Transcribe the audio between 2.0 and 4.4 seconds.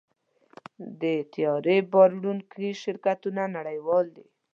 وړونکي شرکتونه نړیوال دي.